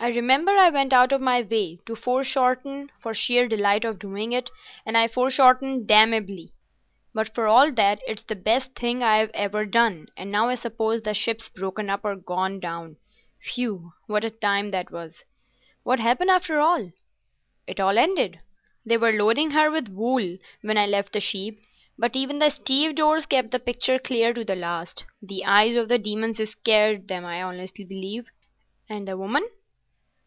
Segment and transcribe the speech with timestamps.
[0.00, 4.32] I remember I went out of my way to foreshorten for sheer delight of doing
[4.32, 4.50] it,
[4.86, 6.52] and I foreshortened damnably,
[7.12, 11.02] but for all that it's the best thing I've ever done; and now I suppose
[11.02, 12.96] the ship's broken up or gone down.
[13.54, 13.92] Whew!
[14.06, 15.22] What a time that was!"
[15.82, 16.90] "What happened after all?"
[17.66, 18.40] "It all ended.
[18.86, 21.58] They were loading her with wool when I left the ship,
[21.98, 25.04] but even the stevedores kept the picture clear to the last.
[25.20, 28.28] The eyes of the demons scared them, I honestly believe."
[28.88, 29.46] "And the woman?"